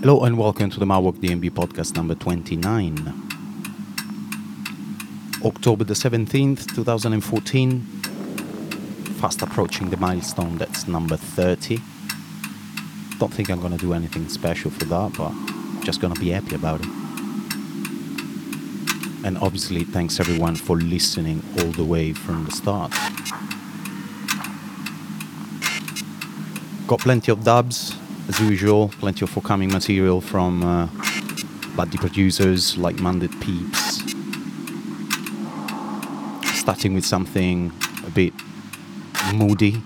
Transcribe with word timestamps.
Hello 0.00 0.20
and 0.20 0.38
welcome 0.38 0.70
to 0.70 0.78
the 0.78 0.86
Marwalk 0.86 1.20
D&B 1.20 1.50
podcast 1.50 1.96
number 1.96 2.14
29. 2.14 2.98
October 5.44 5.82
the 5.82 5.94
17th, 5.94 6.72
2014. 6.76 7.80
Fast 9.18 9.42
approaching 9.42 9.90
the 9.90 9.96
milestone 9.96 10.56
that's 10.56 10.86
number 10.86 11.16
30. 11.16 11.80
Don't 13.18 13.34
think 13.34 13.50
I'm 13.50 13.60
gonna 13.60 13.76
do 13.76 13.92
anything 13.92 14.28
special 14.28 14.70
for 14.70 14.84
that, 14.84 15.14
but 15.18 15.32
just 15.84 16.00
gonna 16.00 16.14
be 16.14 16.30
happy 16.30 16.54
about 16.54 16.78
it. 16.80 16.86
And 19.24 19.36
obviously, 19.38 19.82
thanks 19.82 20.20
everyone 20.20 20.54
for 20.54 20.76
listening 20.76 21.42
all 21.58 21.72
the 21.72 21.84
way 21.84 22.12
from 22.12 22.44
the 22.44 22.52
start. 22.52 22.92
Got 26.86 27.00
plenty 27.00 27.32
of 27.32 27.42
dubs, 27.42 27.96
as 28.28 28.40
usual, 28.40 28.88
plenty 29.00 29.24
of 29.24 29.30
forthcoming 29.30 29.70
material 29.70 30.20
from 30.20 30.62
uh, 30.62 30.88
buddy 31.76 31.96
producers 31.96 32.76
like 32.76 32.96
Mandit 32.96 33.32
Peeps. 33.40 34.02
Starting 36.58 36.94
with 36.94 37.06
something 37.06 37.72
a 38.06 38.10
bit 38.10 38.34
moody. 39.34 39.82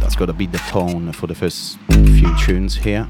That's 0.00 0.16
got 0.16 0.26
to 0.26 0.32
be 0.32 0.46
the 0.46 0.58
tone 0.68 1.12
for 1.12 1.26
the 1.26 1.34
first 1.34 1.78
few 1.90 2.36
tunes 2.38 2.74
here. 2.74 3.08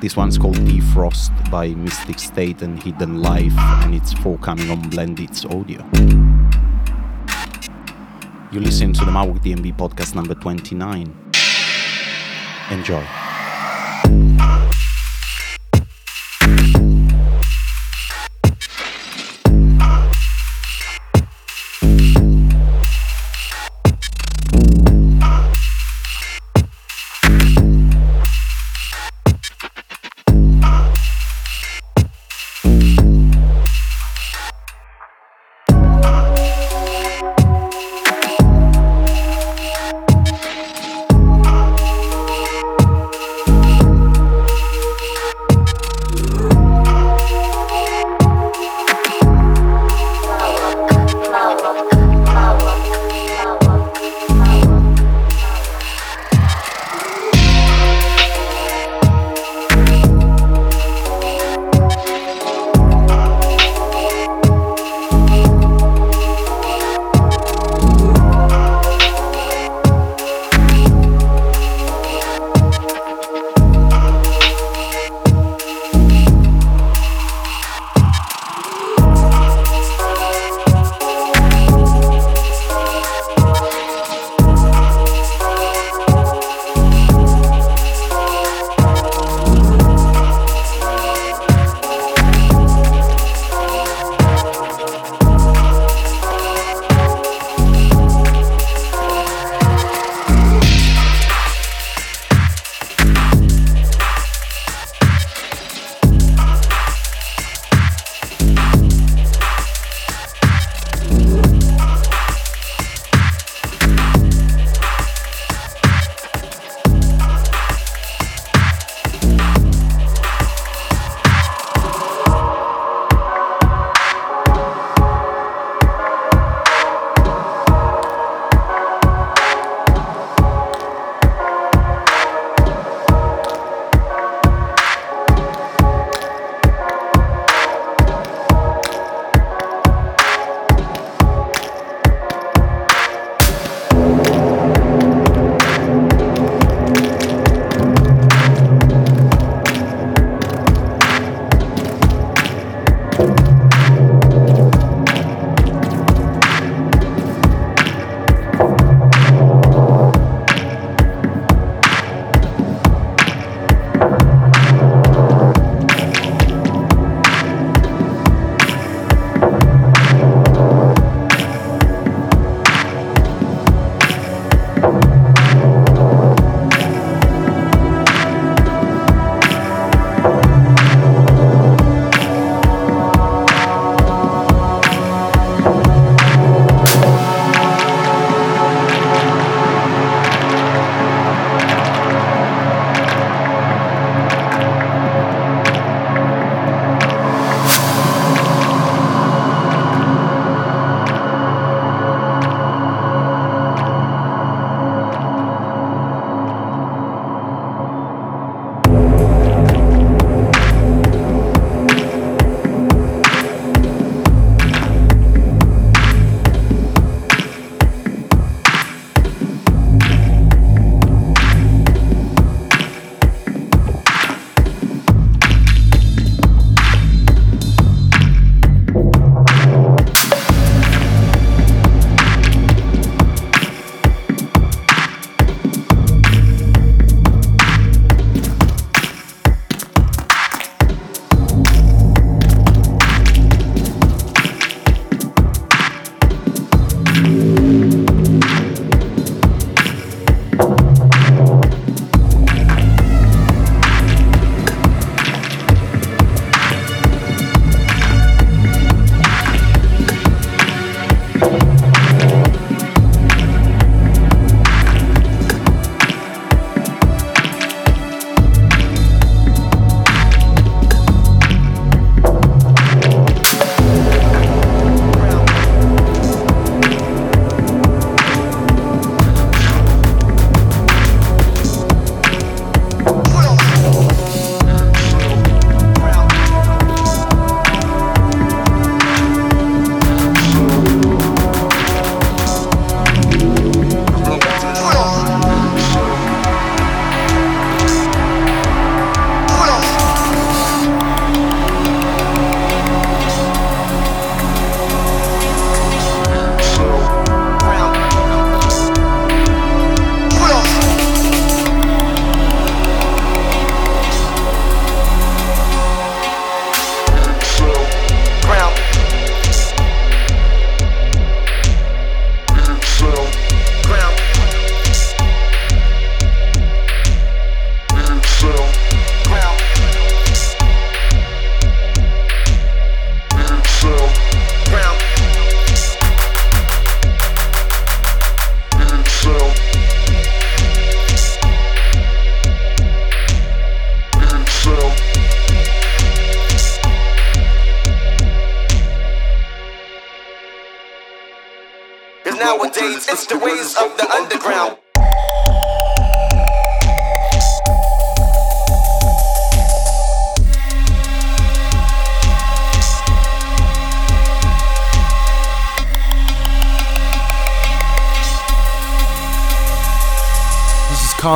This 0.00 0.16
one's 0.16 0.38
called 0.38 0.56
Defrost 0.56 1.50
by 1.50 1.68
Mystic 1.68 2.18
State 2.18 2.62
and 2.62 2.82
Hidden 2.82 3.20
Life, 3.20 3.56
and 3.56 3.94
it's 3.94 4.12
forthcoming 4.12 4.70
on 4.70 4.82
Blended's 4.90 5.44
audio. 5.44 6.17
You 8.50 8.60
listen 8.60 8.94
to 8.94 9.04
the 9.04 9.10
Mawok 9.10 9.42
D&B 9.42 9.72
podcast 9.72 10.14
number 10.14 10.34
29. 10.34 11.14
Enjoy. 12.70 13.27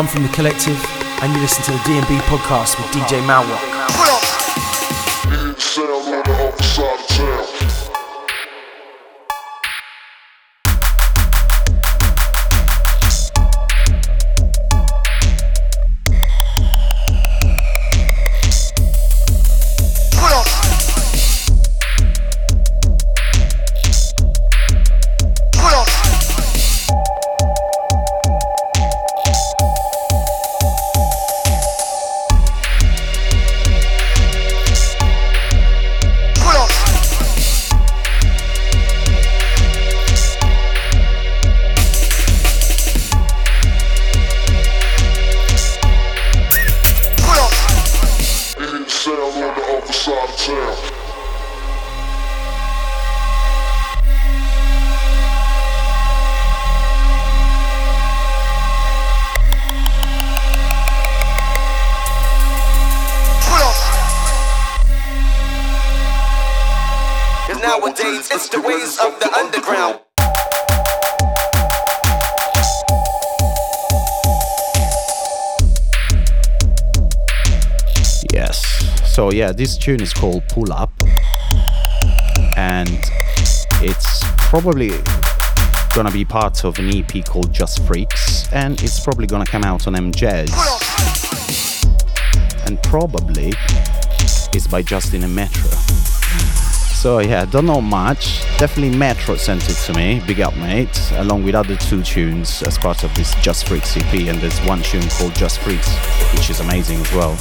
Calm 0.03 0.09
from 0.09 0.25
the 0.25 0.29
Collective, 0.31 0.85
and 1.23 1.33
you 1.33 1.41
listen 1.41 1.63
to 1.63 1.71
the 1.71 1.79
D&B 1.85 2.19
podcast 2.23 2.77
with 2.77 2.91
DJ 2.91 3.25
Malwa. 3.25 4.22
Yeah, 79.43 79.51
this 79.51 79.77
tune 79.77 80.01
is 80.01 80.15
called 80.15 80.41
Pull 80.51 80.73
Up, 80.73 80.93
and 82.57 83.01
it's 83.83 84.23
probably 84.37 84.93
gonna 85.97 86.13
be 86.13 86.25
part 86.25 86.65
of 86.65 86.79
an 86.79 86.97
EP 86.97 87.25
called 87.25 87.53
Just 87.53 87.83
Freaks, 87.83 88.49
and 88.53 88.81
it's 88.81 89.01
probably 89.01 89.27
gonna 89.27 89.45
come 89.45 89.65
out 89.65 89.89
on 89.89 89.95
MJazz, 89.95 90.49
and 92.69 92.81
probably 92.85 93.53
it's 94.55 94.69
by 94.69 94.81
Justin 94.81 95.25
and 95.25 95.35
Metro. 95.35 95.71
So 96.95 97.19
yeah, 97.19 97.45
don't 97.45 97.67
know 97.67 97.81
much. 97.81 98.43
Definitely 98.59 98.97
Metro 98.97 99.35
sent 99.35 99.69
it 99.69 99.75
to 99.87 99.93
me, 99.95 100.23
big 100.25 100.41
up 100.41 100.57
mate, 100.57 101.11
along 101.15 101.43
with 101.43 101.57
other 101.57 101.75
two 101.75 102.05
tunes 102.05 102.63
as 102.63 102.79
part 102.79 103.03
of 103.03 103.13
this 103.17 103.35
Just 103.43 103.67
Freaks 103.67 103.97
EP, 103.97 104.29
and 104.29 104.39
there's 104.39 104.61
one 104.61 104.83
tune 104.83 105.09
called 105.19 105.35
Just 105.35 105.59
Freaks, 105.59 105.93
which 106.33 106.49
is 106.49 106.61
amazing 106.61 107.01
as 107.01 107.13
well. 107.13 107.37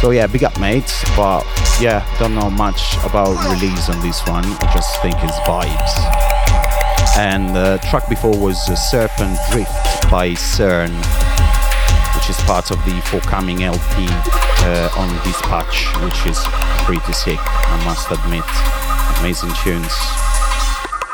So 0.00 0.10
yeah, 0.10 0.26
big 0.26 0.44
up 0.44 0.60
mates, 0.60 1.02
but 1.16 1.42
yeah, 1.80 2.06
don't 2.18 2.34
know 2.34 2.50
much 2.50 2.96
about 3.04 3.32
release 3.50 3.88
on 3.88 4.00
this 4.02 4.20
one. 4.26 4.44
I 4.44 4.70
just 4.74 5.00
think 5.00 5.14
it's 5.18 5.38
vibes. 5.40 6.36
And 7.16 7.56
the 7.56 7.78
track 7.88 8.08
before 8.08 8.36
was 8.38 8.68
uh, 8.68 8.76
Serpent 8.76 9.38
Drift 9.50 10.10
by 10.10 10.30
CERN, 10.32 10.92
which 12.14 12.28
is 12.28 12.36
part 12.44 12.70
of 12.70 12.76
the 12.84 13.00
forthcoming 13.06 13.64
LP 13.64 13.80
uh, 13.80 14.90
on 14.96 15.08
Dispatch, 15.24 15.86
which 16.04 16.26
is 16.26 16.38
pretty 16.84 17.12
sick, 17.12 17.38
I 17.40 17.82
must 17.84 18.10
admit. 18.10 18.44
Amazing 19.20 19.52
tunes. 19.64 19.92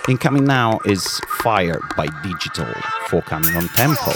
Incoming 0.09 0.45
now 0.45 0.81
is 0.85 1.21
Fire 1.43 1.79
by 1.97 2.09
Digital, 2.25 2.67
forthcoming 3.07 3.55
on 3.57 3.69
Tempo. 3.69 4.13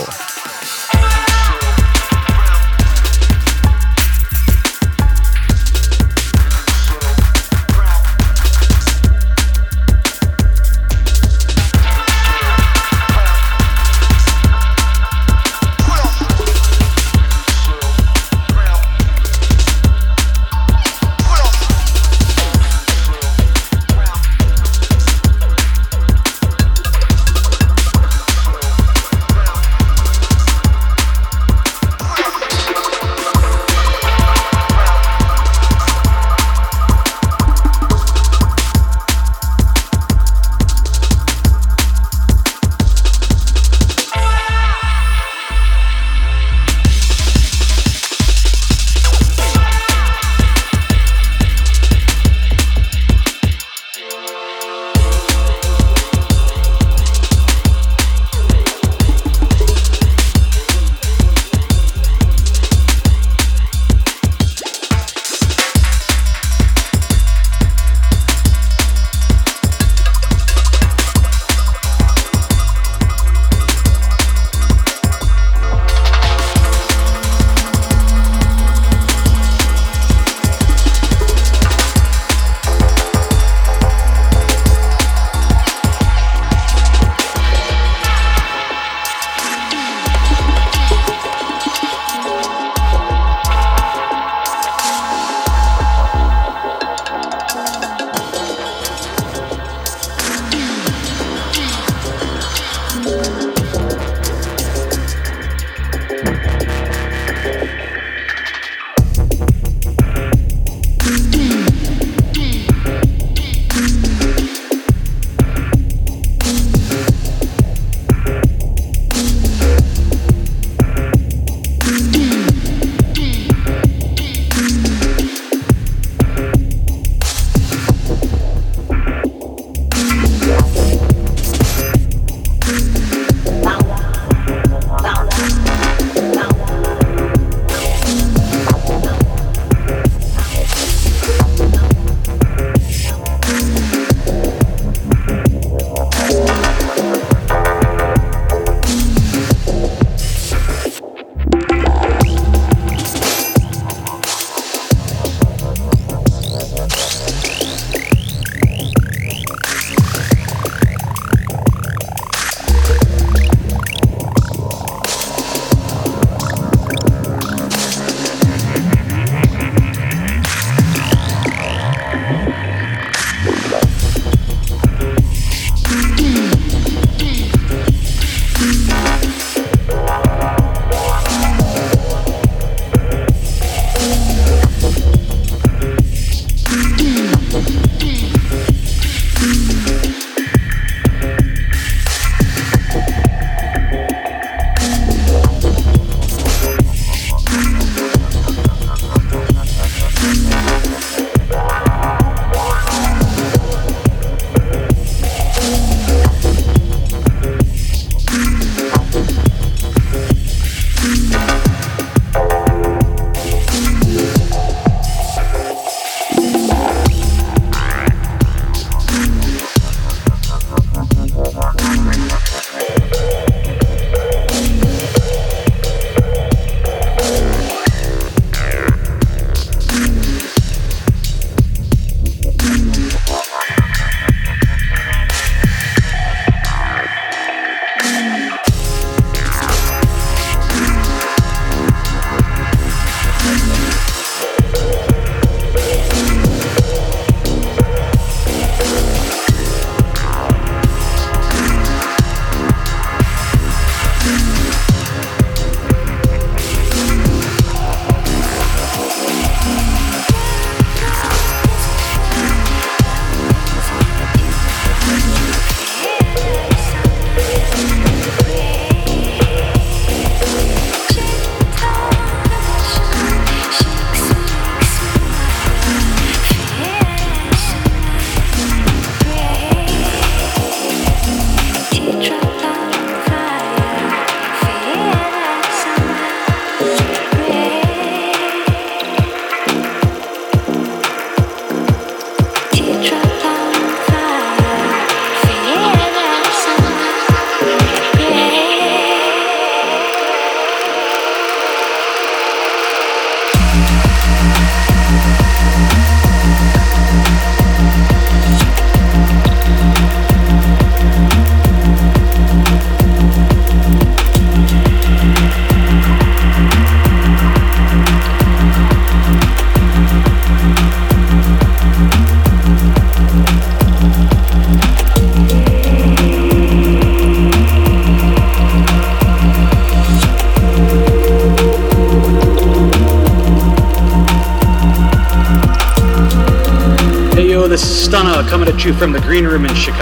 You 338.87 338.95
from 338.95 339.11
the 339.11 339.21
green 339.21 339.45
room 339.45 339.65
in 339.65 339.75
Chicago. 339.75 339.96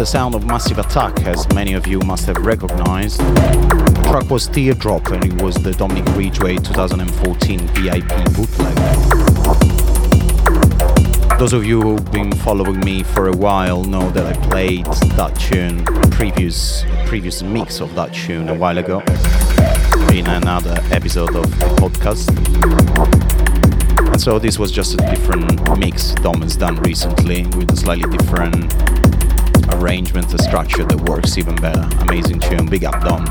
The 0.00 0.06
sound 0.06 0.34
of 0.34 0.46
Massive 0.46 0.78
Attack, 0.78 1.26
as 1.26 1.46
many 1.52 1.74
of 1.74 1.86
you 1.86 1.98
must 1.98 2.24
have 2.24 2.38
recognized. 2.38 3.20
The 3.20 4.02
track 4.08 4.30
was 4.30 4.48
Teardrop, 4.48 5.08
and 5.08 5.22
it 5.22 5.42
was 5.42 5.56
the 5.56 5.72
Dominic 5.72 6.06
Ridgway 6.16 6.56
2014 6.56 7.58
VIP 7.74 8.08
bootleg. 8.32 8.74
Those 11.38 11.52
of 11.52 11.66
you 11.66 11.82
who've 11.82 12.10
been 12.10 12.32
following 12.32 12.80
me 12.80 13.02
for 13.02 13.28
a 13.28 13.36
while 13.36 13.84
know 13.84 14.10
that 14.12 14.24
I 14.24 14.32
played 14.48 14.86
that 14.86 15.38
tune, 15.38 15.84
previous 16.10 16.86
previous 17.04 17.42
mix 17.42 17.82
of 17.82 17.94
that 17.94 18.14
tune 18.14 18.48
a 18.48 18.54
while 18.54 18.78
ago, 18.78 19.00
in 20.14 20.26
another 20.26 20.80
episode 20.92 21.36
of 21.36 21.50
the 21.60 21.66
podcast. 21.76 22.30
So 24.18 24.38
this 24.38 24.58
was 24.58 24.72
just 24.72 24.94
a 24.94 24.96
different 24.96 25.78
mix 25.78 26.14
Dom 26.14 26.40
has 26.40 26.56
done 26.56 26.76
recently 26.76 27.44
with 27.48 27.70
a 27.70 27.76
slightly 27.76 28.10
different 28.16 28.99
arrangement, 29.80 30.32
a 30.34 30.38
structure 30.42 30.84
that 30.84 31.00
works 31.08 31.38
even 31.38 31.56
better. 31.56 31.88
Amazing 32.00 32.40
tune, 32.40 32.66
big 32.66 32.84
up 32.84 33.00
Dom. 33.02 33.24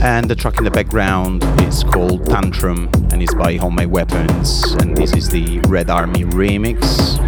And 0.00 0.30
the 0.30 0.36
track 0.36 0.58
in 0.58 0.64
the 0.64 0.70
background 0.70 1.42
is 1.62 1.82
called 1.84 2.24
Tantrum 2.26 2.88
and 3.10 3.22
is 3.22 3.34
by 3.34 3.56
Homemade 3.56 3.90
Weapons. 3.90 4.72
And 4.80 4.96
this 4.96 5.14
is 5.14 5.28
the 5.28 5.60
Red 5.68 5.90
Army 5.90 6.24
remix, 6.24 7.18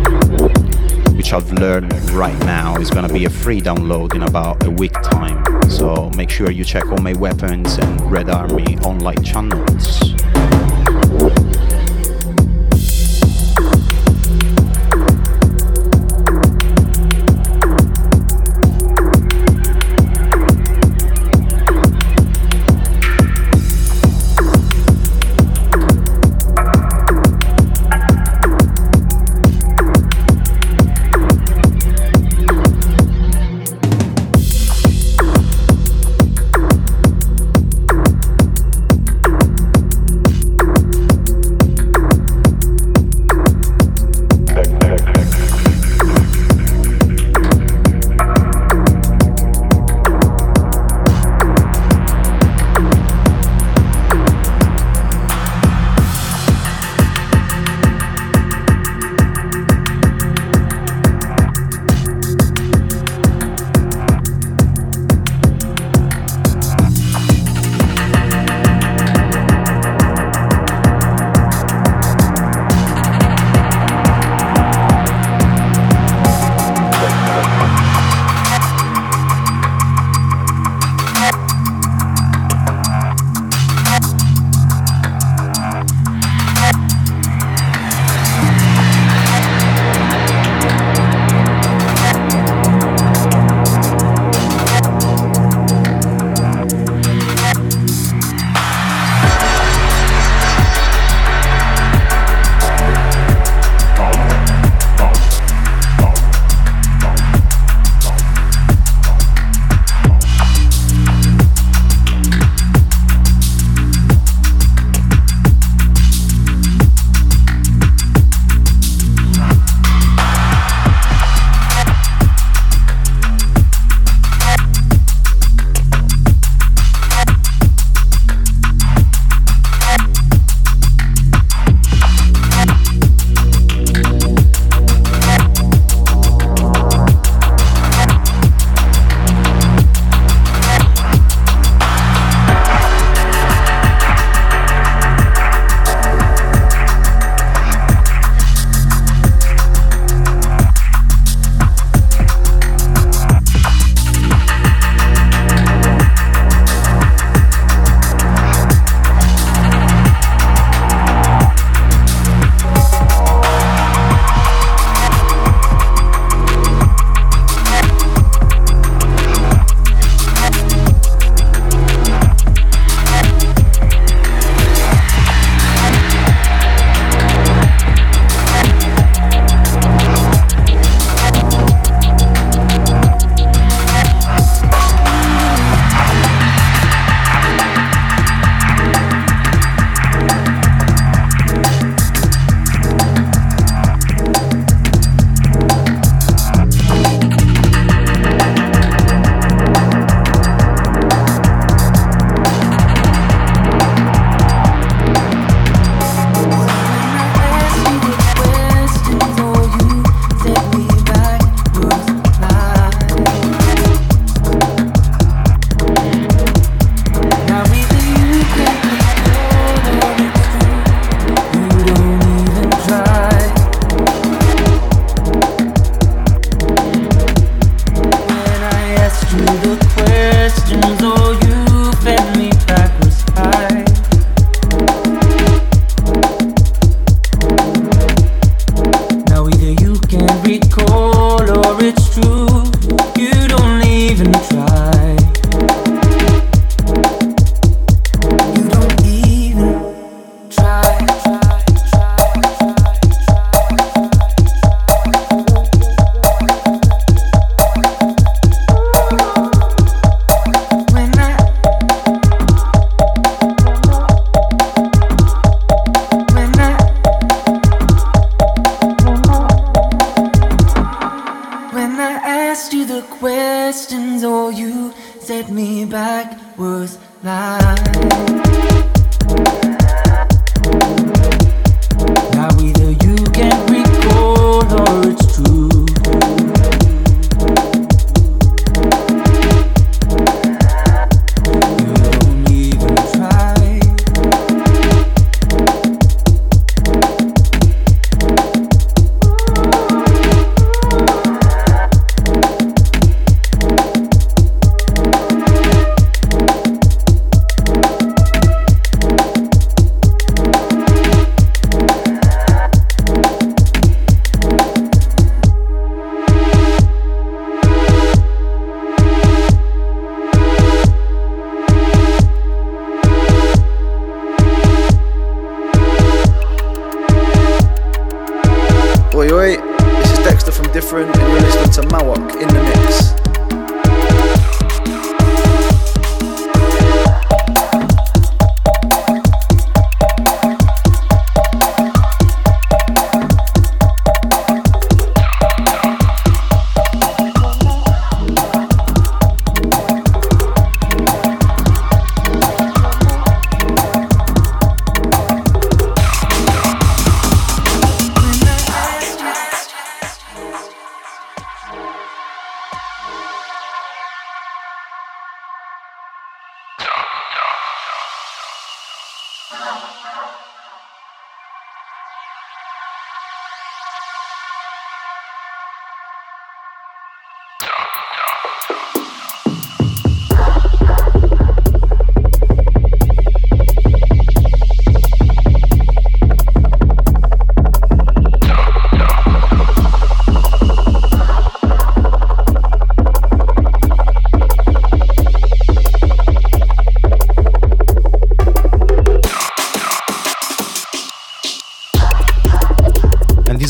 which 1.17 1.33
I've 1.33 1.53
learned 1.53 1.93
right 2.11 2.39
now 2.41 2.77
is 2.77 2.91
gonna 2.91 3.13
be 3.13 3.25
a 3.25 3.31
free 3.31 3.61
download 3.61 4.15
in 4.15 4.23
about 4.23 4.65
a 4.67 4.71
week 4.71 4.95
time. 5.03 5.50
So 5.71 6.11
make 6.17 6.31
sure 6.31 6.51
you 6.51 6.65
check 6.65 6.87
all 6.91 6.99
my 6.99 7.15
Weapons 7.15 7.79
and 7.79 8.11
Red 8.11 8.29
Army 8.29 8.77
online 8.79 9.23
channels. 9.23 10.15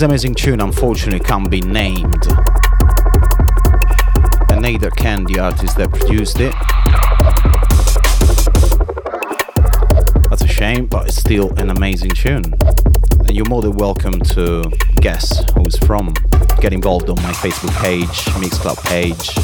This 0.01 0.07
amazing 0.07 0.35
tune 0.35 0.61
unfortunately 0.63 1.21
can't 1.21 1.51
be 1.51 1.61
named. 1.61 2.27
And 4.51 4.63
neither 4.63 4.89
can 4.89 5.25
the 5.25 5.39
artist 5.39 5.77
that 5.77 5.91
produced 5.91 6.41
it. 6.41 6.55
That's 10.31 10.41
a 10.41 10.49
shame, 10.49 10.87
but 10.87 11.09
it's 11.09 11.17
still 11.17 11.51
an 11.59 11.69
amazing 11.69 12.13
tune. 12.13 12.55
And 13.27 13.33
you're 13.33 13.49
more 13.51 13.61
than 13.61 13.77
welcome 13.77 14.19
to 14.37 14.65
guess 15.03 15.45
who's 15.55 15.77
from. 15.77 16.15
Get 16.61 16.73
involved 16.73 17.11
on 17.11 17.17
my 17.17 17.33
Facebook 17.33 17.77
page, 17.83 18.25
Mixcloud 18.41 18.83
page. 18.85 19.35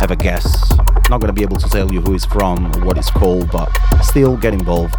Have 0.00 0.10
a 0.10 0.16
guess. 0.16 0.76
Not 1.08 1.22
gonna 1.22 1.32
be 1.32 1.42
able 1.42 1.56
to 1.56 1.68
tell 1.70 1.90
you 1.90 2.02
who 2.02 2.14
it's 2.14 2.26
from 2.26 2.70
what 2.84 2.98
it's 2.98 3.10
called, 3.10 3.50
but 3.50 3.70
still 4.02 4.36
get 4.36 4.52
involved. 4.52 4.94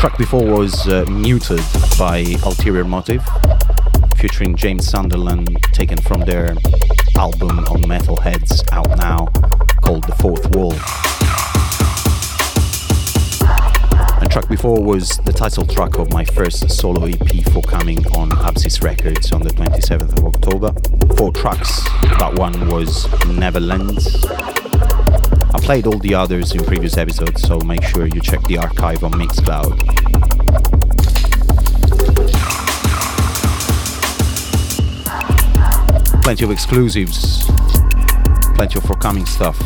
Track 0.00 0.16
before 0.16 0.46
was 0.46 0.88
uh, 0.88 1.04
Muted 1.10 1.60
by 1.98 2.20
Ulterior 2.42 2.84
Motive, 2.84 3.22
featuring 4.16 4.56
James 4.56 4.88
Sunderland, 4.88 5.54
taken 5.74 5.98
from 5.98 6.22
their 6.22 6.54
album 7.18 7.58
on 7.68 7.82
Metalheadz 7.82 8.66
out 8.72 8.88
now, 8.96 9.26
called 9.82 10.04
The 10.04 10.14
Fourth 10.14 10.56
Wall. 10.56 10.72
And 14.22 14.30
track 14.30 14.48
before 14.48 14.82
was 14.82 15.18
the 15.18 15.34
title 15.34 15.66
track 15.66 15.98
of 15.98 16.10
my 16.14 16.24
first 16.24 16.70
solo 16.70 17.04
EP 17.04 17.52
forthcoming 17.52 17.98
on 18.16 18.30
Absis 18.30 18.82
Records 18.82 19.32
on 19.32 19.42
the 19.42 19.50
27th 19.50 20.16
of 20.16 20.24
October. 20.24 20.72
Four 21.14 21.30
tracks, 21.34 21.84
that 22.18 22.32
one 22.38 22.68
was 22.68 23.04
Neverlands. 23.26 24.59
Played 25.70 25.86
all 25.86 25.98
the 25.98 26.14
others 26.16 26.52
in 26.52 26.64
previous 26.64 26.96
episodes, 26.96 27.42
so 27.42 27.60
make 27.60 27.84
sure 27.84 28.04
you 28.04 28.20
check 28.20 28.42
the 28.48 28.58
archive 28.58 29.04
on 29.04 29.12
Mixcloud. 29.12 29.78
Plenty 36.24 36.44
of 36.44 36.50
exclusives, 36.50 37.46
plenty 38.56 38.78
of 38.78 38.84
forthcoming 38.84 39.24
stuff, 39.26 39.56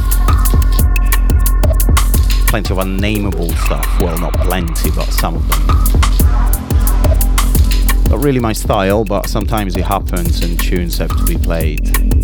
plenty 2.49 2.75
of 2.75 2.81
unnameable 2.81 3.49
stuff. 3.53 3.87
Well, 3.99 4.19
not 4.19 4.35
plenty, 4.35 4.91
but 4.91 5.07
some 5.07 5.37
of 5.37 5.49
them. 5.49 5.67
Not 8.11 8.23
really 8.23 8.41
my 8.41 8.53
style, 8.53 9.05
but 9.07 9.27
sometimes 9.31 9.75
it 9.75 9.85
happens 9.85 10.43
and 10.45 10.61
tunes 10.61 10.99
have 10.99 11.17
to 11.17 11.25
be 11.25 11.39
played. 11.39 12.24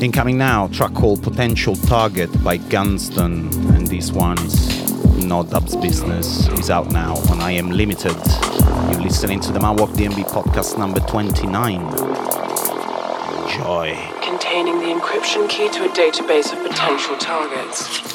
Incoming 0.00 0.38
now, 0.38 0.66
track 0.68 0.94
called 0.94 1.22
Potential 1.22 1.76
Target 1.76 2.30
by 2.42 2.56
Gunston, 2.56 3.52
and 3.74 3.86
this 3.86 4.10
one 4.10 4.38
is 4.38 5.24
not 5.26 5.50
Dub's 5.50 5.76
business, 5.76 6.48
is 6.48 6.70
out 6.70 6.90
now 6.90 7.16
on 7.30 7.42
I 7.42 7.52
Am 7.52 7.70
Limited. 7.70 8.16
You're 8.90 9.02
listening 9.02 9.40
to 9.40 9.52
the 9.52 9.58
Mawok 9.58 9.94
D&B 9.94 10.22
podcast 10.22 10.78
number 10.78 11.00
29. 11.00 11.80
Joy. 13.50 13.94
containing 14.22 14.78
the 14.78 14.86
encryption 14.86 15.46
key 15.50 15.68
to 15.68 15.84
a 15.84 15.88
database 15.88 16.50
of 16.50 16.66
potential 16.66 17.18
targets. 17.18 18.09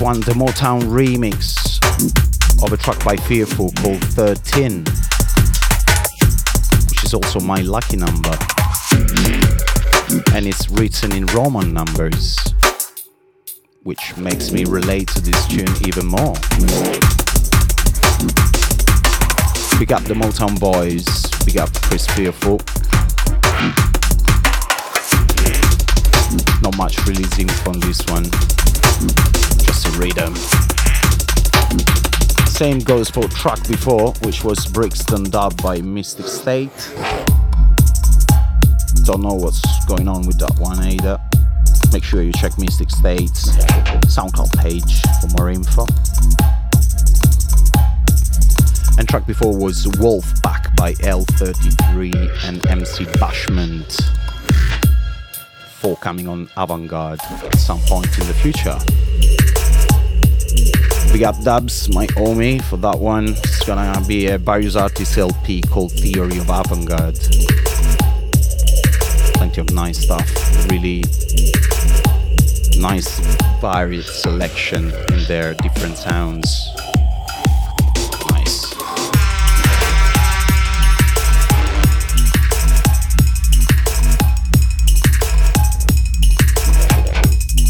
One, 0.00 0.20
the 0.20 0.32
Motown 0.32 0.82
remix 0.82 1.82
of 2.62 2.72
a 2.72 2.76
track 2.76 3.04
by 3.04 3.16
Fearful 3.16 3.72
called 3.72 4.04
13, 4.14 4.84
which 6.88 7.02
is 7.02 7.14
also 7.14 7.40
my 7.40 7.62
lucky 7.62 7.96
number. 7.96 8.30
And 10.34 10.46
it's 10.46 10.70
written 10.70 11.12
in 11.12 11.26
Roman 11.26 11.74
numbers, 11.74 12.38
which 13.82 14.16
makes 14.16 14.52
me 14.52 14.64
relate 14.66 15.08
to 15.08 15.20
this 15.20 15.46
tune 15.48 15.74
even 15.84 16.06
more. 16.06 16.34
Big 19.80 19.92
up 19.92 20.04
the 20.04 20.14
Motown 20.14 20.60
boys, 20.60 21.28
big 21.44 21.58
up 21.58 21.72
Chris 21.82 22.06
Fearful. 22.06 22.60
Not 26.62 26.76
much 26.76 27.04
releasing 27.06 27.48
from 27.48 27.80
this 27.80 28.00
one, 28.06 28.30
rhythm. 29.96 30.34
Same 32.46 32.78
goes 32.80 33.10
for 33.10 33.26
track 33.28 33.66
before, 33.66 34.12
which 34.22 34.44
was 34.44 34.66
Brixton 34.66 35.24
Dub 35.24 35.60
by 35.62 35.80
Mystic 35.80 36.26
State. 36.26 36.70
Don't 39.04 39.22
know 39.22 39.34
what's 39.34 39.84
going 39.86 40.06
on 40.06 40.26
with 40.26 40.38
that 40.38 40.56
one 40.58 40.78
either. 40.84 41.18
Make 41.92 42.04
sure 42.04 42.22
you 42.22 42.32
check 42.32 42.56
Mystic 42.58 42.90
State's 42.90 43.50
SoundCloud 44.06 44.56
page 44.58 45.02
for 45.20 45.28
more 45.38 45.50
info. 45.50 45.86
And 48.98 49.08
track 49.08 49.26
before 49.26 49.56
was 49.56 49.88
Wolf 49.98 50.40
Back 50.42 50.74
by 50.76 50.92
L33 50.94 52.48
and 52.48 52.64
MC 52.68 53.04
Bashment. 53.06 54.00
Four 55.80 55.96
coming 55.96 56.28
on 56.28 56.46
Avantgarde 56.56 57.20
at 57.44 57.58
some 57.58 57.80
point 57.80 58.06
in 58.18 58.26
the 58.28 58.34
future. 58.34 58.78
Big 61.12 61.24
up 61.24 61.38
Dubs, 61.42 61.92
my 61.92 62.06
Omi, 62.16 62.58
for 62.60 62.78
that 62.78 62.98
one. 62.98 63.28
It's 63.28 63.64
gonna 63.64 64.02
be 64.08 64.28
a 64.28 64.38
Barrios 64.38 64.76
Artist 64.76 65.18
LP 65.18 65.60
called 65.60 65.92
Theory 65.92 66.38
of 66.38 66.48
Avant-Garde. 66.48 67.18
Plenty 69.34 69.60
of 69.60 69.70
nice 69.74 69.98
stuff. 69.98 70.26
Really 70.70 71.04
nice 72.78 73.20
varied 73.60 74.04
selection 74.04 74.90
in 75.12 75.24
their 75.24 75.52
different 75.54 75.98
sounds. 75.98 76.66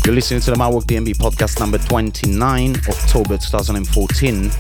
You're 0.05 0.17
listening 0.17 0.41
to 0.41 0.51
the 0.51 0.57
Mawok 0.57 0.89
D&B 0.89 1.15
podcast 1.15 1.61
number 1.61 1.79
29, 1.79 2.75
October 2.89 3.39
2014. 3.39 4.51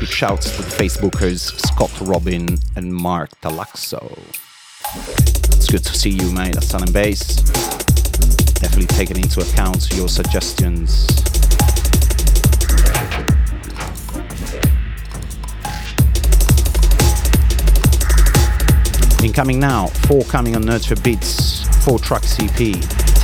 Big 0.00 0.08
shouts 0.08 0.56
to 0.56 0.62
the 0.62 0.68
Facebookers 0.68 1.54
Scott 1.66 1.90
Robin 2.00 2.56
and 2.74 2.94
Mark 2.94 3.38
Talaxo. 3.42 4.18
It's 5.58 5.70
good 5.70 5.84
to 5.84 5.92
see 5.92 6.08
you, 6.08 6.32
mate, 6.32 6.56
at 6.56 6.64
Sun 6.64 6.84
and 6.84 6.92
Bass. 6.94 7.36
Definitely 8.60 8.86
taking 8.86 9.18
into 9.18 9.40
account 9.42 9.94
your 9.94 10.08
suggestions. 10.08 11.22
Incoming 19.22 19.60
now, 19.60 19.88
four 20.08 20.24
coming 20.24 20.56
on 20.56 20.62
Nurture 20.62 20.96
Beats, 20.96 21.65
four 21.86 22.00
track 22.00 22.22
CP, 22.22 22.74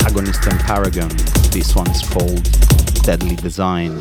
Antagonist 0.04 0.46
and 0.46 0.60
Paragon. 0.60 1.08
This 1.50 1.74
one's 1.74 2.08
called 2.08 2.44
Deadly 3.02 3.34
Design. 3.34 4.00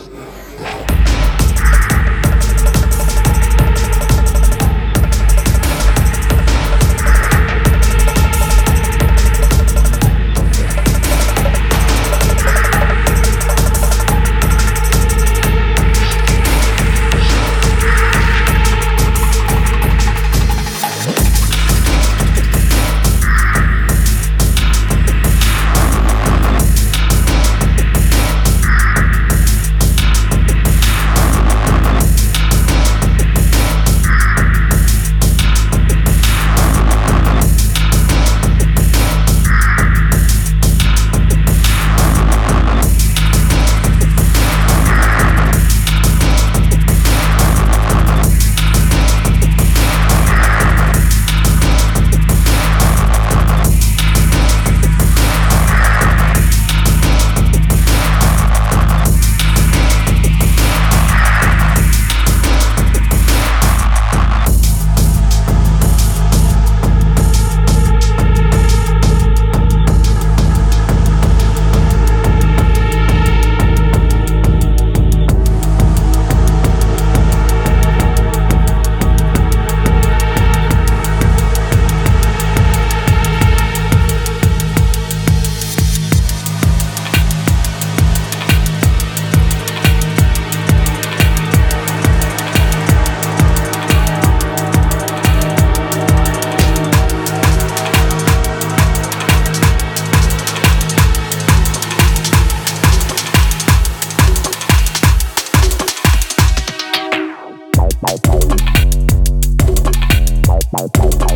Bye. 110.87 111.30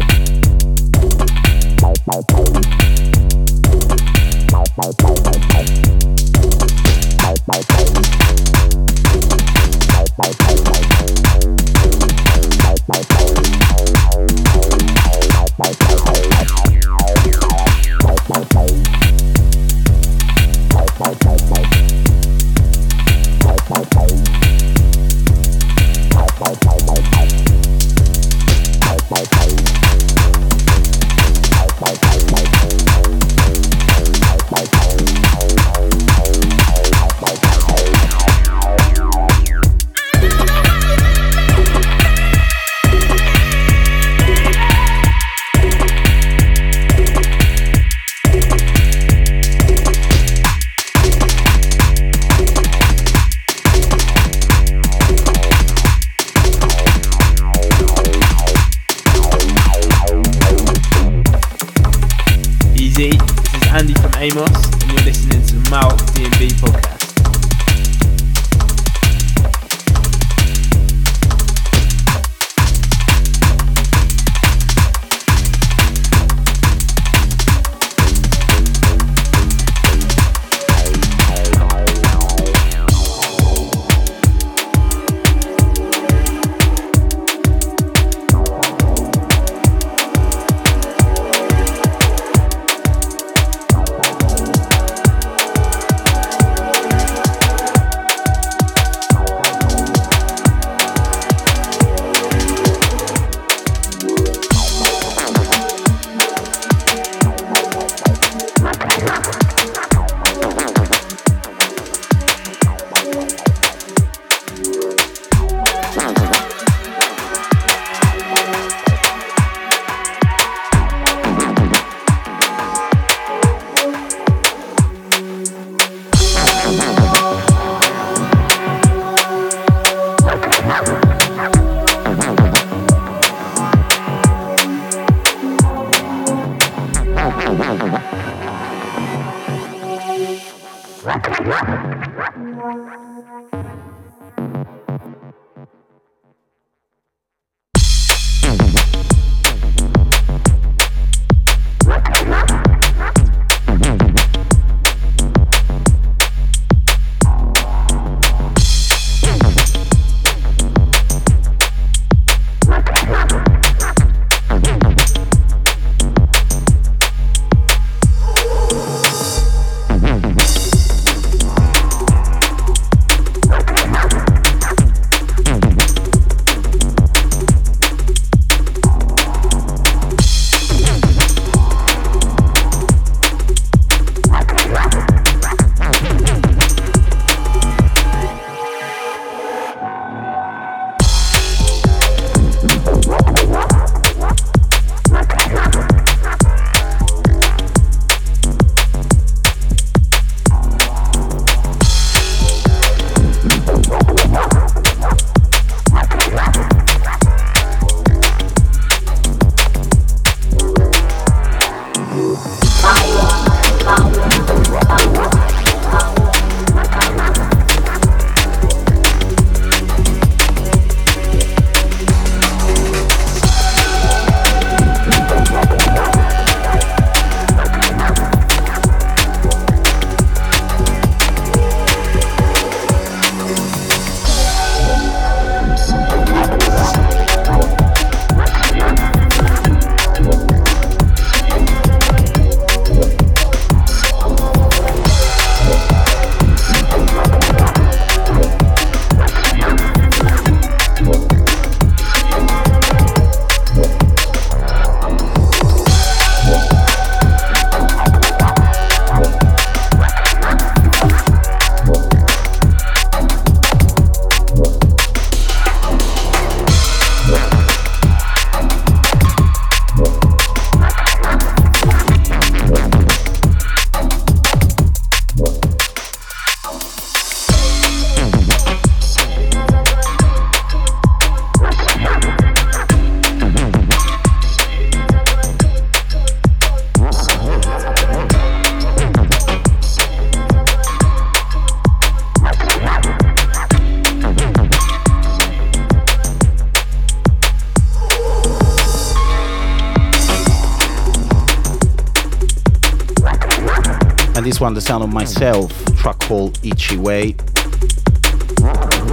One, 304.65 304.73
the 304.73 304.81
sound 304.81 305.03
of 305.03 305.13
myself, 305.13 305.71
track 305.95 306.17
called 306.17 306.59
Ichiway, 306.61 307.37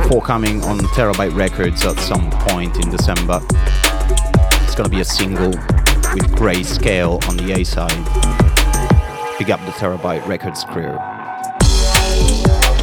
forthcoming 0.08 0.62
on 0.62 0.78
Terabyte 0.96 1.36
Records 1.36 1.84
at 1.84 1.98
some 1.98 2.30
point 2.30 2.74
in 2.82 2.90
December. 2.90 3.38
It's 4.62 4.74
gonna 4.74 4.88
be 4.88 5.02
a 5.02 5.04
single 5.04 5.50
with 5.50 6.26
grayscale 6.36 7.22
on 7.28 7.36
the 7.36 7.52
A 7.52 7.64
side. 7.64 7.90
Big 9.38 9.50
up 9.50 9.60
the 9.66 9.72
Terabyte 9.72 10.26
Records 10.26 10.64
crew. 10.64 10.96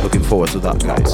Looking 0.03 0.21
forward 0.21 0.51
to 0.51 0.59
that, 0.59 0.77
guys. 0.83 1.11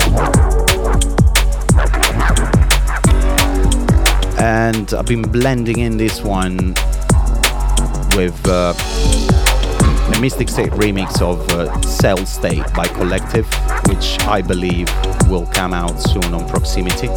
And 4.42 4.94
I've 4.94 5.06
been 5.06 5.22
blending 5.22 5.80
in 5.80 5.96
this 5.96 6.22
one 6.22 6.76
with. 8.14 8.46
Uh, 8.46 8.74
a 10.14 10.22
Mystic 10.22 10.50
State 10.50 10.72
remix 10.72 11.22
of 11.22 11.50
uh, 11.50 11.82
Cell 11.82 12.26
State 12.26 12.64
by 12.74 12.88
Collective, 12.88 13.46
which 13.88 14.20
I 14.22 14.42
believe 14.42 14.88
will 15.28 15.46
come 15.48 15.74
out 15.74 16.00
soon 16.00 16.34
on 16.34 16.48
Proximity. 16.48 17.08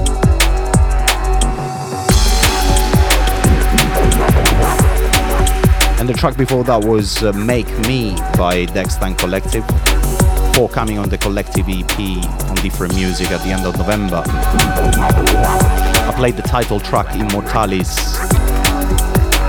And 5.98 6.08
the 6.08 6.14
track 6.16 6.36
before 6.36 6.64
that 6.64 6.84
was 6.84 7.22
uh, 7.22 7.32
Make 7.32 7.68
Me 7.86 8.14
by 8.36 8.66
Dextan 8.66 9.18
Collective, 9.18 9.64
forthcoming 10.54 10.98
on 10.98 11.08
the 11.08 11.18
Collective 11.18 11.66
EP 11.68 11.98
on 12.48 12.56
different 12.56 12.94
music 12.94 13.30
at 13.30 13.42
the 13.42 13.50
end 13.50 13.66
of 13.66 13.76
November. 13.76 14.22
I 14.26 16.12
played 16.16 16.36
the 16.36 16.42
title 16.42 16.80
track 16.80 17.14
Immortalis 17.14 18.18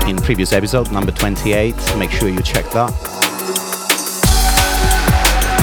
in 0.08 0.16
previous 0.16 0.52
episode, 0.52 0.90
number 0.92 1.12
28. 1.12 1.74
Make 1.96 2.10
sure 2.10 2.28
you 2.28 2.42
check 2.42 2.68
that. 2.72 3.09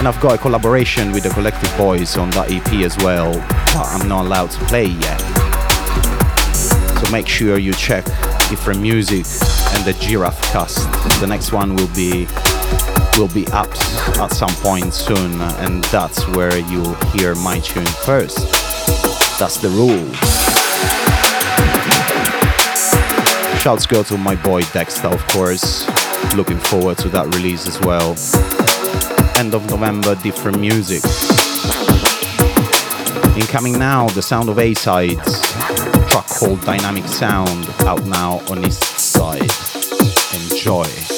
And 0.08 0.16
I've 0.16 0.22
got 0.22 0.36
a 0.36 0.38
collaboration 0.38 1.12
with 1.12 1.24
the 1.24 1.30
Collective 1.32 1.78
Boys 1.78 2.16
on 2.16 2.30
that 2.30 2.50
EP 2.50 2.66
as 2.86 2.96
well, 3.00 3.34
but 3.34 3.88
I'm 3.88 4.08
not 4.08 4.24
allowed 4.24 4.52
to 4.52 4.60
play 4.60 4.86
yet. 4.86 5.18
So 7.04 7.12
make 7.12 7.28
sure 7.28 7.58
you 7.58 7.74
check 7.74 8.06
different 8.48 8.80
music 8.80 9.26
and 9.76 9.84
the 9.84 9.94
Giraffe 10.00 10.42
cast. 10.44 10.90
The 11.20 11.28
next 11.28 11.52
one 11.52 11.76
will 11.76 11.90
be 11.90 12.26
will 13.18 13.28
be 13.34 13.48
up 13.48 13.70
at 14.18 14.30
some 14.30 14.54
point 14.64 14.94
soon, 14.94 15.42
and 15.42 15.84
that's 15.86 16.26
where 16.30 16.58
you'll 16.58 16.96
hear 17.12 17.36
my 17.36 17.60
tune 17.60 17.86
first. 17.86 18.38
That's 19.38 19.58
the 19.58 19.68
rule. 19.68 20.10
Shouts 23.60 23.86
go 23.86 24.04
to 24.04 24.18
my 24.18 24.36
boy 24.36 24.62
Dexta, 24.62 25.12
of 25.12 25.28
course. 25.28 25.86
Looking 26.38 26.60
forward 26.60 26.98
to 27.00 27.10
that 27.10 27.26
release 27.36 27.68
as 27.68 27.78
well. 27.82 28.16
End 29.38 29.54
of 29.54 29.70
November, 29.70 30.16
different 30.16 30.60
music. 30.60 31.04
Incoming 33.38 33.78
now, 33.78 34.08
the 34.10 34.22
sound 34.22 34.50
of 34.50 34.58
A-Sides, 34.58 35.42
track 36.10 36.26
called 36.26 36.60
Dynamic 36.62 37.06
Sound, 37.06 37.70
out 37.82 38.04
now 38.06 38.42
on 38.50 38.66
East 38.66 38.84
Side. 39.00 39.52
Enjoy. 40.34 41.17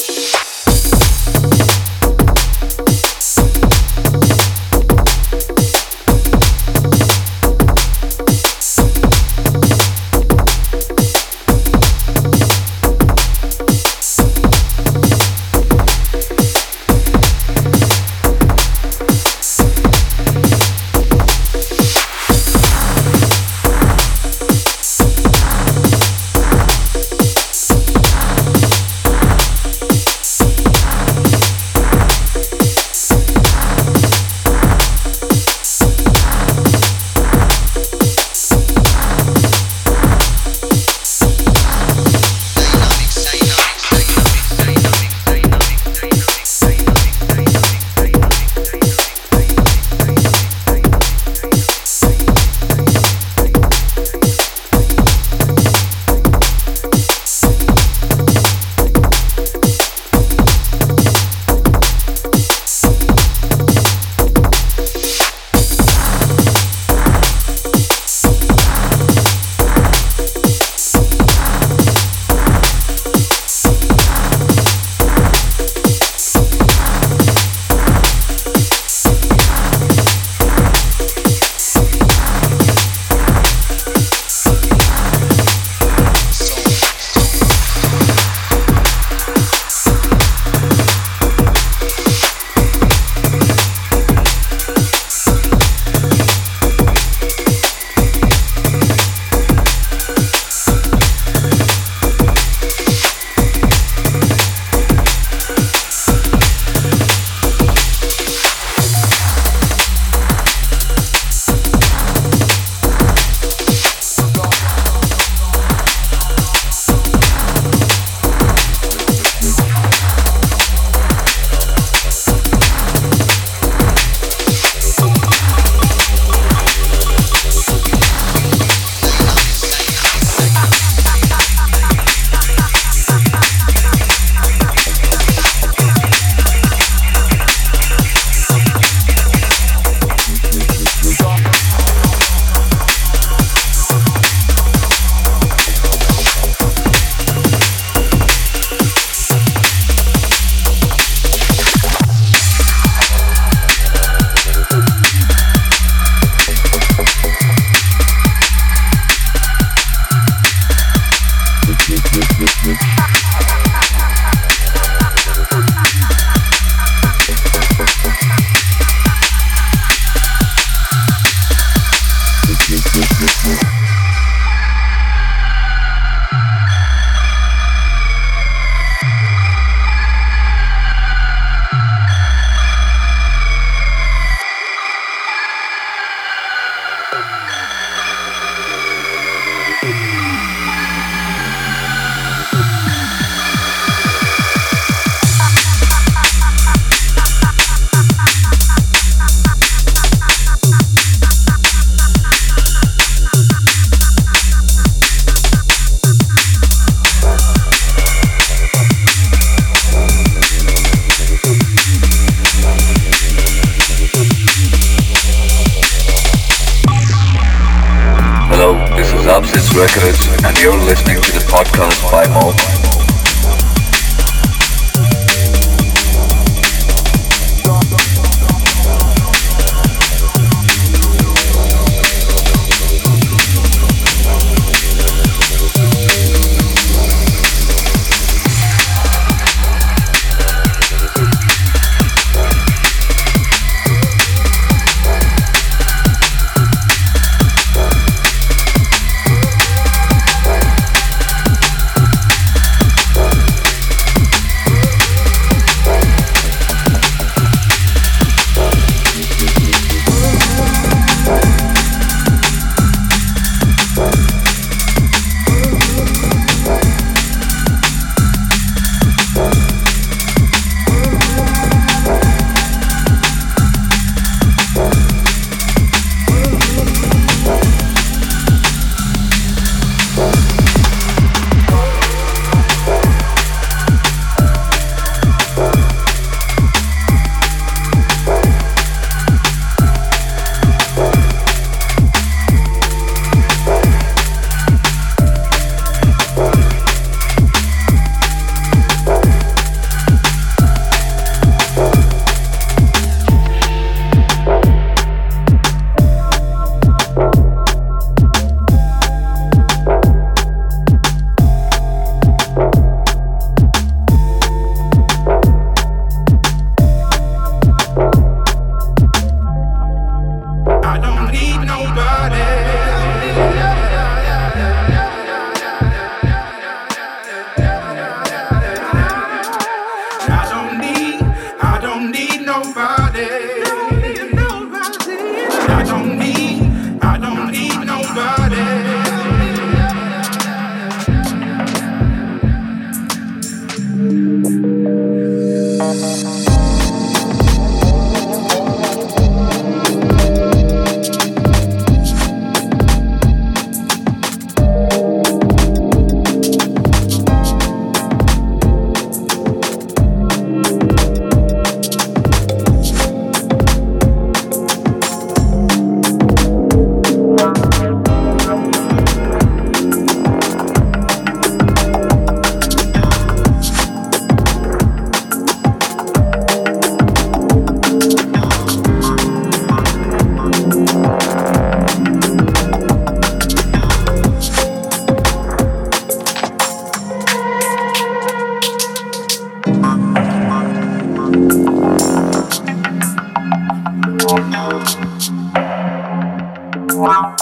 Wow. 396.99 397.33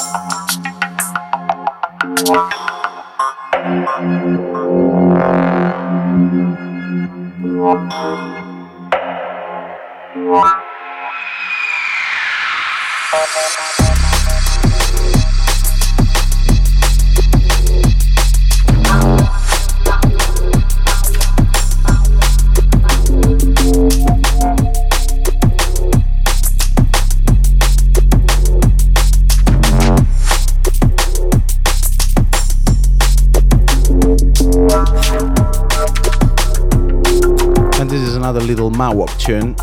Mawok 38.77 39.17
tune. 39.17 39.55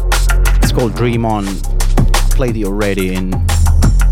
It's 0.60 0.72
called 0.72 0.96
Dream 0.96 1.24
On. 1.24 1.46
Played 2.30 2.56
it 2.56 2.64
already 2.64 3.14
in 3.14 3.30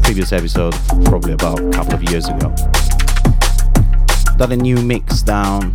previous 0.05 0.33
episode, 0.33 0.75
probably 1.05 1.33
about 1.33 1.59
a 1.59 1.71
couple 1.71 1.95
of 1.95 2.05
years 2.05 2.29
ago. 2.29 2.55
Done 4.37 4.53
a 4.53 4.57
new 4.57 4.77
mix 4.77 5.23
down, 5.23 5.75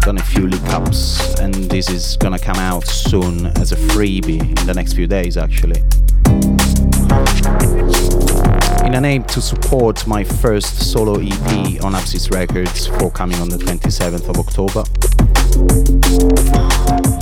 done 0.00 0.16
a 0.16 0.22
few 0.22 0.48
lick 0.48 0.62
ups, 0.68 1.38
and 1.38 1.52
this 1.52 1.90
is 1.90 2.16
gonna 2.16 2.38
come 2.38 2.56
out 2.56 2.86
soon 2.86 3.48
as 3.58 3.72
a 3.72 3.76
freebie 3.76 4.40
in 4.40 4.66
the 4.66 4.72
next 4.72 4.94
few 4.94 5.06
days 5.06 5.36
actually. 5.36 5.82
In 8.86 8.94
an 8.94 9.04
aim 9.04 9.24
to 9.24 9.42
support 9.42 10.06
my 10.06 10.24
first 10.24 10.90
solo 10.90 11.16
EP 11.20 11.84
on 11.84 11.92
Apsis 11.92 12.30
Records 12.30 12.86
forthcoming 12.86 13.38
on 13.38 13.50
the 13.50 13.58
27th 13.58 14.30
of 14.30 14.38
October. 14.38 14.84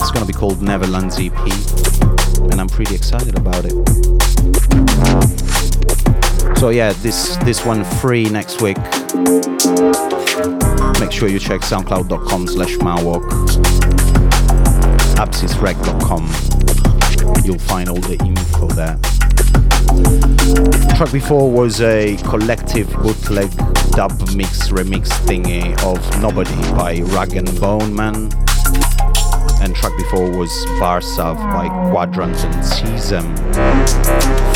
It's 0.06 0.12
gonna 0.12 0.24
be 0.24 0.32
called 0.32 0.58
Neverlands 0.58 1.18
EP, 1.18 1.36
and 2.52 2.60
I'm 2.60 2.68
pretty 2.68 2.94
excited 2.94 3.36
about 3.36 3.64
it. 3.64 3.72
So 6.58 6.68
yeah, 6.68 6.92
this 7.02 7.36
this 7.38 7.66
one 7.66 7.82
free 7.82 8.30
next 8.30 8.62
week. 8.62 8.76
Make 11.00 11.10
sure 11.10 11.28
you 11.28 11.40
check 11.40 11.62
soundcloud.com 11.62 12.46
slash 12.46 12.76
mawok, 12.76 13.28
abscisrec.com. 15.16 16.30
You'll 17.44 17.58
find 17.58 17.88
all 17.88 17.96
the 17.96 18.16
info 18.24 18.68
there. 18.68 18.96
Track 20.96 21.10
before 21.10 21.50
was 21.50 21.80
a 21.80 22.16
collective 22.18 22.88
bootleg 23.02 23.50
dub 23.90 24.12
mix 24.36 24.68
remix 24.68 25.08
thingy 25.26 25.76
of 25.82 25.98
Nobody 26.22 26.54
by 26.74 27.00
Rag 27.12 27.34
and 27.34 27.60
Bone 27.60 27.92
Man. 27.92 28.45
And 29.66 29.74
track 29.74 29.96
before 29.96 30.30
was 30.30 30.52
Varsav 30.78 31.34
by 31.52 31.66
Quadrant 31.90 32.36
and 32.44 32.64
Season. 32.64 33.34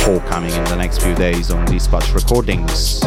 Four 0.05 0.21
coming 0.31 0.53
in 0.53 0.65
the 0.67 0.77
next 0.77 1.03
few 1.03 1.17
days 1.17 1.51
on 1.51 1.67
Dispatch 1.67 2.13
Recordings. 2.13 3.01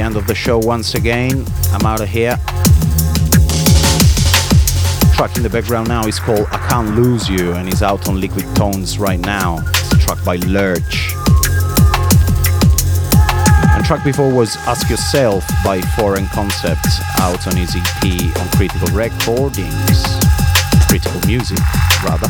The 0.00 0.06
end 0.06 0.16
of 0.16 0.26
the 0.26 0.34
show 0.34 0.56
once 0.56 0.94
again. 0.94 1.44
I'm 1.72 1.84
out 1.84 2.00
of 2.00 2.08
here. 2.08 2.36
Track 5.14 5.36
in 5.36 5.42
the 5.42 5.50
background 5.52 5.88
now 5.88 6.06
is 6.06 6.18
called 6.18 6.46
I 6.50 6.56
Can't 6.70 6.96
Lose 6.96 7.28
You 7.28 7.52
and 7.52 7.68
is 7.68 7.82
out 7.82 8.08
on 8.08 8.18
Liquid 8.18 8.46
Tones 8.56 8.98
right 8.98 9.20
now. 9.20 9.58
It's 9.68 9.92
a 9.92 9.98
track 9.98 10.24
by 10.24 10.36
Lurch. 10.36 11.12
And 13.74 13.84
track 13.84 14.02
before 14.02 14.32
was 14.32 14.56
Ask 14.68 14.88
Yourself 14.88 15.46
by 15.62 15.82
Foreign 15.98 16.26
Concepts 16.28 17.00
out 17.20 17.46
on 17.46 17.56
his 17.56 17.76
EP 17.76 18.38
on 18.40 18.48
Critical 18.56 18.88
Recordings. 18.96 20.00
Critical 20.88 21.20
Music, 21.26 21.58
rather. 22.04 22.28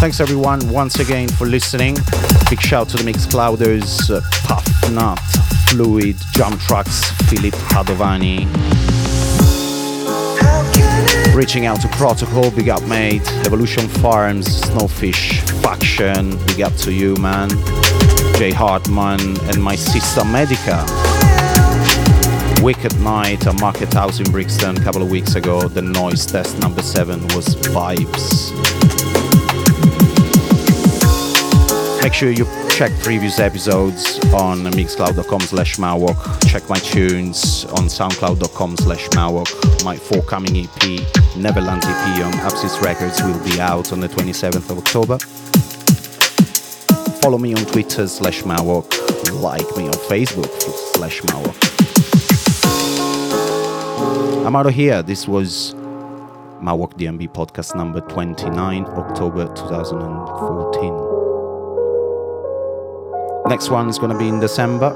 Thanks 0.00 0.20
everyone 0.20 0.66
once 0.70 0.98
again 0.98 1.28
for 1.28 1.46
listening. 1.46 1.96
Big 2.48 2.60
shout 2.60 2.88
to 2.88 2.96
the 2.96 3.02
Mixclouders, 3.02 4.08
uh, 4.08 4.20
Puff 4.46 4.92
Nut, 4.92 5.18
Fluid, 5.68 6.16
Jump 6.32 6.60
Trucks, 6.60 7.10
Philip 7.28 7.54
Padovani. 7.54 8.46
Reaching 11.34 11.66
out 11.66 11.80
to 11.80 11.88
Protocol, 11.88 12.52
big 12.52 12.68
up 12.68 12.82
mate, 12.84 13.26
Evolution 13.44 13.88
Farms, 13.88 14.46
Snowfish, 14.46 15.40
Faction, 15.60 16.38
big 16.46 16.60
up 16.60 16.74
to 16.76 16.92
you 16.92 17.16
man, 17.16 17.48
Jay 18.36 18.52
Hartman 18.52 19.20
and 19.48 19.60
my 19.60 19.74
sister 19.74 20.24
Medica. 20.24 20.86
Wicked 22.62 22.98
Night 23.00 23.44
at 23.46 23.60
Market 23.60 23.92
House 23.92 24.20
in 24.20 24.30
Brixton 24.30 24.76
a 24.76 24.80
couple 24.80 25.02
of 25.02 25.10
weeks 25.10 25.34
ago. 25.34 25.66
The 25.68 25.82
noise 25.82 26.24
test 26.26 26.58
number 26.60 26.82
seven 26.82 27.20
was 27.34 27.56
vibes. 27.56 28.85
Make 32.06 32.14
sure 32.14 32.30
you 32.30 32.46
check 32.70 32.92
previous 33.00 33.40
episodes 33.40 34.20
on 34.32 34.60
mixcloud.com 34.60 35.40
slash 35.40 35.74
mawok. 35.74 36.48
Check 36.48 36.68
my 36.68 36.78
tunes 36.78 37.64
on 37.64 37.86
soundcloud.com 37.86 38.76
slash 38.76 39.08
mawok. 39.08 39.84
My 39.84 39.96
forthcoming 39.96 40.56
EP, 40.56 41.00
Neverland 41.36 41.82
EP 41.84 42.24
on 42.24 42.32
Abscess 42.34 42.80
Records 42.80 43.20
will 43.24 43.42
be 43.42 43.60
out 43.60 43.92
on 43.92 43.98
the 43.98 44.06
27th 44.06 44.70
of 44.70 44.78
October. 44.78 45.18
Follow 47.18 47.38
me 47.38 47.54
on 47.54 47.64
Twitter 47.64 48.06
slash 48.06 48.42
mawok. 48.42 48.88
Like 49.42 49.76
me 49.76 49.88
on 49.88 49.94
Facebook 49.94 50.46
slash 50.94 51.22
mawok. 51.22 51.56
I'm 54.46 54.54
out 54.54 54.66
of 54.66 54.74
here. 54.74 55.02
This 55.02 55.26
was 55.26 55.74
Mawok 56.62 56.96
D&B 56.96 57.26
podcast 57.26 57.74
number 57.74 58.00
29, 58.00 58.84
October 58.84 59.46
2014. 59.56 61.15
Next 63.48 63.70
one 63.70 63.88
is 63.88 63.96
going 63.96 64.10
to 64.10 64.18
be 64.18 64.28
in 64.28 64.40
December. 64.40 64.92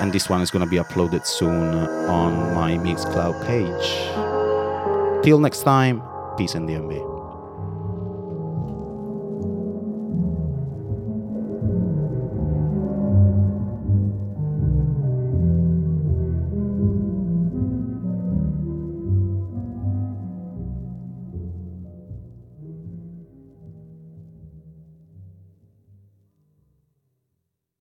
And 0.00 0.10
this 0.10 0.30
one 0.30 0.40
is 0.40 0.50
going 0.50 0.64
to 0.64 0.70
be 0.70 0.78
uploaded 0.78 1.26
soon 1.26 1.74
on 2.08 2.54
my 2.54 2.78
Mixcloud 2.78 3.46
page. 3.46 5.22
Till 5.22 5.38
next 5.38 5.62
time, 5.62 6.02
peace 6.38 6.54
and 6.54 6.66
D&B. 6.66 7.09